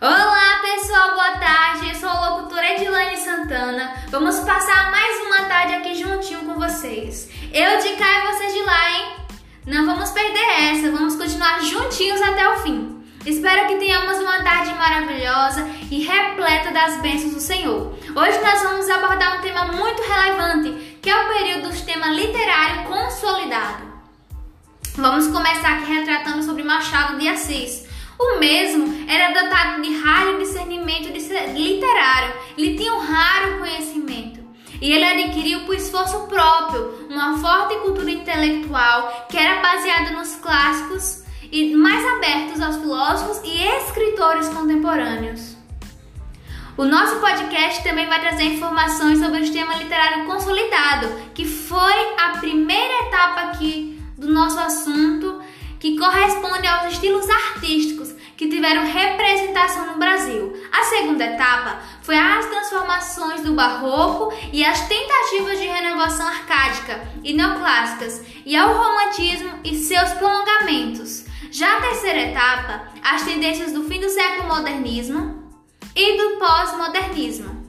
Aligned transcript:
Olá 0.00 0.60
pessoal, 0.62 1.10
boa 1.10 1.38
tarde. 1.38 1.88
Eu 1.88 1.94
sou 1.96 2.08
a 2.08 2.30
locutora 2.30 2.74
Edilane 2.74 3.16
Santana. 3.16 3.94
Vamos 4.10 4.38
passar 4.38 4.92
mais 4.92 5.26
uma 5.26 5.48
tarde 5.48 5.74
aqui 5.74 5.96
juntinho 5.96 6.44
com 6.44 6.54
vocês. 6.54 7.28
Eu 7.52 7.82
de 7.82 7.96
cá 7.96 8.06
e 8.06 8.26
vocês 8.28 8.52
de 8.52 8.62
lá, 8.62 8.90
hein? 8.92 9.06
Não 9.66 9.86
vamos 9.86 10.10
perder 10.12 10.70
essa, 10.70 10.92
vamos 10.92 11.16
continuar 11.16 11.60
juntinhos 11.62 12.22
até 12.22 12.48
o 12.48 12.58
fim. 12.58 13.02
Espero 13.26 13.66
que 13.66 13.74
tenhamos 13.74 14.20
uma 14.20 14.40
tarde 14.44 14.72
maravilhosa 14.74 15.68
e 15.90 16.04
repleta 16.04 16.70
das 16.70 17.00
bênçãos 17.00 17.34
do 17.34 17.40
Senhor. 17.40 17.92
Hoje 18.14 18.38
nós 18.40 18.62
vamos 18.62 18.88
abordar 18.88 19.38
um 19.38 19.40
tema 19.40 19.64
muito 19.64 20.00
relevante, 20.00 20.98
que 21.02 21.10
é 21.10 21.24
o 21.24 21.26
período 21.26 21.70
do 21.70 21.72
sistema 21.74 22.06
literário 22.06 22.84
consolidado. 22.84 23.82
Vamos 24.94 25.26
começar 25.26 25.78
aqui 25.78 25.92
retratando 25.92 26.44
sobre 26.44 26.62
Machado 26.62 27.18
de 27.18 27.28
Assis 27.28 27.87
o 28.18 28.38
mesmo 28.40 29.08
era 29.08 29.32
dotado 29.32 29.80
de 29.80 29.96
raro 30.00 30.38
discernimento 30.38 31.08
literário, 31.08 32.34
ele 32.56 32.76
tinha 32.76 32.92
um 32.92 32.98
raro 32.98 33.58
conhecimento. 33.58 34.40
E 34.80 34.92
ele 34.92 35.04
adquiriu 35.04 35.60
por 35.60 35.74
esforço 35.74 36.26
próprio 36.26 37.06
uma 37.08 37.38
forte 37.38 37.76
cultura 37.76 38.10
intelectual 38.10 39.26
que 39.28 39.36
era 39.36 39.60
baseada 39.60 40.10
nos 40.10 40.34
clássicos 40.36 41.24
e 41.50 41.74
mais 41.74 42.04
abertos 42.04 42.60
aos 42.60 42.76
filósofos 42.76 43.40
e 43.44 43.62
escritores 43.62 44.48
contemporâneos. 44.48 45.56
O 46.76 46.84
nosso 46.84 47.16
podcast 47.16 47.82
também 47.82 48.06
vai 48.06 48.20
trazer 48.20 48.44
informações 48.44 49.18
sobre 49.18 49.40
o 49.40 49.44
sistema 49.44 49.74
literário 49.74 50.26
consolidado, 50.26 51.08
que 51.34 51.44
foi 51.44 52.14
a 52.20 52.38
primeira 52.38 53.06
etapa 53.06 53.40
aqui 53.42 54.00
do 54.16 54.28
nosso 54.28 54.60
assunto, 54.60 55.40
que 55.80 55.98
corresponde 55.98 56.66
aos 56.68 56.92
estilos 56.92 57.28
artísticos 57.28 58.07
que 58.38 58.48
tiveram 58.48 58.86
representação 58.86 59.86
no 59.86 59.98
Brasil. 59.98 60.62
A 60.70 60.84
segunda 60.84 61.24
etapa 61.24 61.80
foi 62.02 62.16
as 62.16 62.46
transformações 62.46 63.42
do 63.42 63.52
barroco 63.52 64.32
e 64.52 64.64
as 64.64 64.86
tentativas 64.86 65.58
de 65.58 65.66
renovação 65.66 66.24
arcádica 66.24 67.00
e 67.24 67.32
neoclássicas, 67.32 68.22
e 68.46 68.56
ao 68.56 68.72
romantismo 68.72 69.58
e 69.64 69.74
seus 69.74 70.10
prolongamentos. 70.12 71.24
Já 71.50 71.78
a 71.78 71.80
terceira 71.80 72.30
etapa, 72.30 72.88
as 73.02 73.22
tendências 73.22 73.72
do 73.72 73.82
fim 73.84 74.00
do 74.00 74.08
século 74.08 74.46
modernismo 74.46 75.50
e 75.96 76.16
do 76.16 76.38
pós-modernismo. 76.38 77.66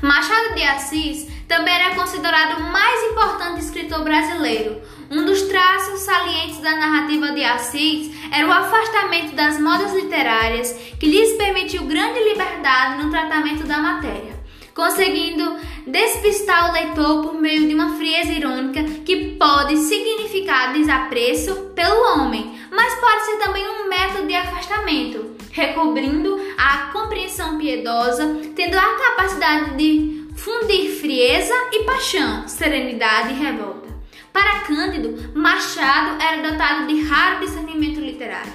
Machado 0.00 0.54
de 0.54 0.62
Assis 0.62 1.26
também 1.48 1.74
era 1.74 1.96
considerado 1.96 2.60
o 2.60 2.72
mais 2.72 3.10
importante 3.10 3.60
escritor 3.60 4.04
brasileiro. 4.04 4.80
Um 5.10 5.24
dos 5.24 5.42
traços 5.42 6.00
salientes 6.00 6.58
da 6.58 6.76
narrativa 6.76 7.32
de 7.32 7.42
Assis 7.42 8.15
era 8.32 8.46
o 8.46 8.52
afastamento 8.52 9.34
das 9.34 9.60
modas 9.60 9.92
literárias, 9.94 10.72
que 10.98 11.06
lhes 11.06 11.36
permitiu 11.36 11.84
grande 11.84 12.20
liberdade 12.20 13.02
no 13.02 13.10
tratamento 13.10 13.64
da 13.64 13.78
matéria, 13.78 14.38
conseguindo 14.74 15.56
despistar 15.86 16.70
o 16.70 16.72
leitor 16.72 17.22
por 17.22 17.34
meio 17.40 17.66
de 17.68 17.74
uma 17.74 17.96
frieza 17.96 18.32
irônica 18.32 18.82
que 19.04 19.36
pode 19.38 19.76
significar 19.76 20.72
desapreço 20.72 21.54
pelo 21.74 22.14
homem, 22.14 22.58
mas 22.70 22.94
pode 23.00 23.24
ser 23.24 23.36
também 23.38 23.66
um 23.68 23.88
método 23.88 24.26
de 24.26 24.34
afastamento, 24.34 25.36
recobrindo 25.52 26.38
a 26.58 26.90
compreensão 26.92 27.56
piedosa, 27.58 28.40
tendo 28.54 28.76
a 28.76 28.94
capacidade 28.96 29.76
de 29.76 30.26
fundir 30.36 30.90
frieza 31.00 31.54
e 31.72 31.84
paixão, 31.84 32.46
serenidade 32.46 33.32
e 33.32 33.36
revolta. 33.42 33.85
Para 34.36 34.60
Cândido, 34.66 35.32
Machado 35.34 36.22
era 36.22 36.50
dotado 36.50 36.86
de 36.86 37.00
raro 37.04 37.40
discernimento 37.40 37.98
literário 37.98 38.52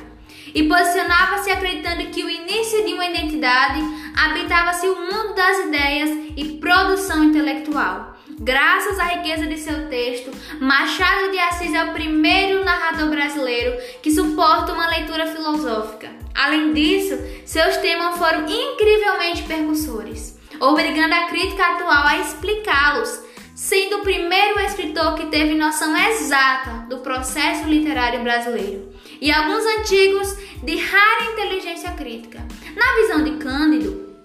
e 0.53 0.61
posicionava-se 0.67 1.49
acreditando 1.49 2.05
que 2.11 2.23
o 2.23 2.29
início 2.29 2.85
de 2.85 2.93
uma 2.93 3.07
identidade 3.07 3.81
habitava-se 4.15 4.87
o 4.87 4.95
mundo 4.95 5.33
das 5.33 5.57
ideias 5.65 6.11
e 6.37 6.59
produção 6.59 7.23
intelectual. 7.23 8.15
Graças 8.39 8.99
à 8.99 9.05
riqueza 9.05 9.47
de 9.47 9.57
seu 9.57 9.89
texto, 9.89 10.29
Machado 10.59 11.31
de 11.31 11.39
Assis 11.39 11.73
é 11.73 11.83
o 11.83 11.93
primeiro 11.93 12.63
narrador 12.63 13.09
brasileiro 13.09 13.75
que 14.03 14.11
suporta 14.11 14.73
uma 14.73 14.87
leitura 14.87 15.25
filosófica. 15.25 16.11
Além 16.35 16.73
disso, 16.73 17.17
seus 17.43 17.77
temas 17.77 18.19
foram 18.19 18.45
incrivelmente 18.47 19.41
percussores, 19.43 20.37
obrigando 20.59 21.15
a 21.15 21.23
crítica 21.23 21.65
atual 21.65 22.05
a 22.05 22.19
explicá-los, 22.19 23.30
sendo 23.61 23.97
o 23.97 24.01
primeiro 24.01 24.59
escritor 24.61 25.13
que 25.13 25.27
teve 25.27 25.53
noção 25.53 25.95
exata 25.95 26.87
do 26.89 26.97
processo 26.97 27.69
literário 27.69 28.23
brasileiro 28.23 28.91
e 29.21 29.31
alguns 29.31 29.63
antigos 29.77 30.35
de 30.63 30.77
rara 30.77 31.31
inteligência 31.31 31.91
crítica. 31.91 32.43
Na 32.75 32.95
visão 32.99 33.23
de 33.23 33.37
Cândido, 33.37 34.15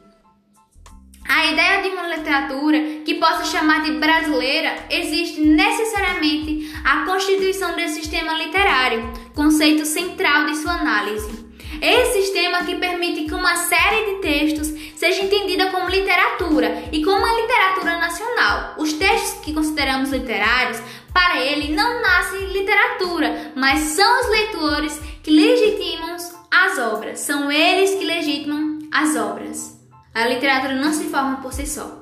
a 1.28 1.52
ideia 1.52 1.82
de 1.82 1.88
uma 1.90 2.16
literatura 2.16 2.78
que 3.04 3.16
possa 3.16 3.44
chamar 3.44 3.82
de 3.82 3.90
brasileira 3.98 4.74
existe 4.88 5.42
necessariamente 5.42 6.72
a 6.82 7.04
constituição 7.04 7.76
desse 7.76 7.96
sistema 7.96 8.32
literário, 8.42 9.12
conceito 9.34 9.84
central 9.84 10.46
de 10.46 10.56
sua 10.56 10.72
análise. 10.72 11.44
Esse 11.80 12.22
sistema 12.22 12.64
que 12.64 12.76
permite 12.76 13.24
que 13.24 13.34
uma 13.34 13.56
série 13.56 14.06
de 14.06 14.20
textos 14.20 14.68
seja 14.96 15.22
entendida 15.22 15.70
como 15.70 15.88
literatura 15.88 16.84
e 16.90 17.04
como 17.04 17.18
uma 17.18 17.40
literatura 17.40 17.98
nacional. 17.98 18.74
Os 18.78 18.92
textos 18.94 19.40
que 19.44 19.52
consideramos 19.52 20.10
literários 20.10 20.80
para 21.12 21.40
ele 21.40 21.74
não 21.74 22.00
nasce 22.00 22.36
literatura, 22.46 23.52
mas 23.54 23.80
são 23.80 24.20
os 24.20 24.28
leitores 24.30 25.00
que 25.22 25.30
legitimam 25.30 26.16
as 26.50 26.78
obras. 26.78 27.20
São 27.20 27.50
eles 27.50 27.94
que 27.94 28.04
legitimam 28.04 28.78
as 28.92 29.16
obras. 29.16 29.78
A 30.14 30.26
literatura 30.26 30.74
não 30.74 30.92
se 30.92 31.04
forma 31.04 31.36
por 31.38 31.52
si 31.52 31.66
só. 31.66 32.00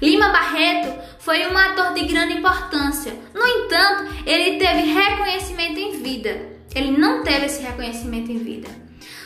Lima 0.00 0.30
Barreto 0.30 0.92
foi 1.20 1.46
um 1.46 1.56
ator 1.56 1.94
de 1.94 2.06
grande 2.06 2.34
importância. 2.34 3.12
No 3.34 3.46
entanto, 3.46 4.12
ele 4.26 4.58
teve 4.58 4.92
reconhecimento 4.92 5.78
em 5.78 6.02
vida. 6.02 6.50
Ele 6.74 6.90
não 6.98 7.22
teve 7.22 7.46
esse 7.46 7.62
reconhecimento 7.62 8.32
em 8.32 8.38
vida. 8.38 8.68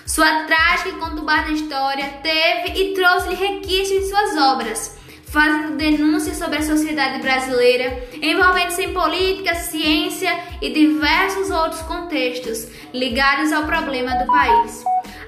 Sua 0.06 0.44
trágica 0.44 0.90
e 0.90 0.92
conturbada 0.92 1.50
história 1.50 2.20
teve 2.22 2.80
e 2.80 2.94
trouxe-lhe 2.94 3.34
requisitos 3.34 3.90
em 3.90 4.08
suas 4.08 4.36
obras 4.36 4.96
fazendo 5.26 5.76
denúncias 5.76 6.38
sobre 6.38 6.58
a 6.58 6.62
sociedade 6.62 7.20
brasileira, 7.20 8.08
envolvendo-se 8.22 8.84
em 8.84 8.94
política, 8.94 9.54
ciência 9.54 10.30
e 10.62 10.72
diversos 10.72 11.50
outros 11.50 11.82
contextos 11.82 12.66
ligados 12.94 13.52
ao 13.52 13.64
problema 13.64 14.14
do 14.16 14.26
país. 14.26 14.82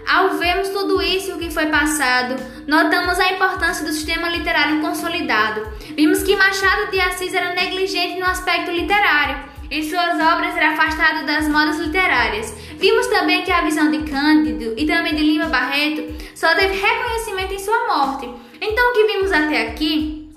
Ao 0.08 0.30
vermos 0.38 0.70
tudo 0.70 1.02
isso 1.02 1.34
o 1.34 1.38
que 1.38 1.50
foi 1.50 1.66
passado, 1.66 2.36
notamos 2.66 3.18
a 3.18 3.32
importância 3.32 3.84
do 3.84 3.92
sistema 3.92 4.30
literário 4.30 4.80
consolidado. 4.80 5.68
Vimos 5.94 6.22
que 6.22 6.36
Machado 6.36 6.90
de 6.90 6.98
Assis 7.00 7.34
era 7.34 7.54
negligente 7.54 8.18
no 8.18 8.24
aspecto 8.24 8.70
literário. 8.70 9.57
Em 9.70 9.82
suas 9.82 10.14
obras 10.14 10.56
era 10.56 10.72
afastado 10.72 11.26
das 11.26 11.48
modas 11.48 11.78
literárias. 11.78 12.54
Vimos 12.78 13.06
também 13.08 13.44
que 13.44 13.52
a 13.52 13.62
visão 13.62 13.90
de 13.90 14.10
Cândido 14.10 14.74
e 14.76 14.86
também 14.86 15.14
de 15.14 15.22
Lima 15.22 15.46
Barreto 15.46 16.14
só 16.34 16.54
teve 16.54 16.74
reconhecimento 16.74 17.54
em 17.54 17.58
sua 17.58 17.86
morte 17.86 18.48
então, 18.60 18.90
o 18.90 18.92
que 18.92 19.06
vimos 19.06 19.32
até 19.32 19.68
aqui 19.68 20.30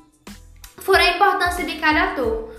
foi 0.77 0.97
a 0.97 1.15
importância 1.15 1.65
de 1.65 1.77
cada 1.77 2.11
ator, 2.11 2.53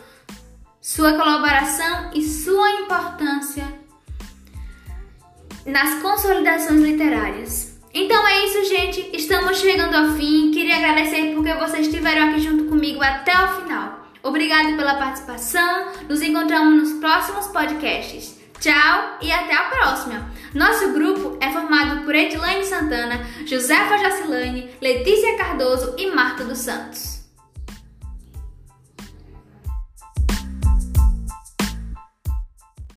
sua 0.81 1.13
colaboração 1.13 2.11
e 2.15 2.23
sua 2.23 2.71
importância 2.81 3.65
nas 5.65 6.03
consolidações 6.03 6.81
literárias. 6.81 7.81
Então 7.95 8.27
é 8.27 8.45
isso, 8.47 8.65
gente. 8.69 9.11
Estamos 9.13 9.59
chegando 9.59 9.95
ao 9.95 10.17
fim. 10.17 10.51
Queria 10.51 10.77
agradecer 10.77 11.33
porque 11.35 11.55
vocês 11.55 11.87
estiveram 11.87 12.31
aqui 12.31 12.41
junto 12.41 12.65
comigo 12.65 13.03
até 13.03 13.33
o 13.33 13.61
final. 13.61 14.02
Obrigado 14.23 14.77
pela 14.77 14.95
participação. 14.95 15.93
Nos 16.09 16.23
encontramos 16.23 16.75
nos 16.75 17.01
próximos 17.01 17.47
podcasts. 17.49 18.41
Tchau 18.61 19.19
e 19.21 19.33
até 19.33 19.55
a 19.55 19.65
próxima! 19.65 20.31
Nosso 20.55 20.93
grupo 20.93 21.37
é 21.41 21.51
formado 21.51 22.05
por 22.05 22.15
Edilane 22.15 22.65
Santana, 22.65 23.27
Josefa 23.45 23.99
Jacilane, 23.99 24.71
Letícia 24.81 25.37
Cardoso 25.37 25.97
e 25.99 26.07
Marta 26.15 26.45
dos 26.45 26.59
Santos. 26.59 27.12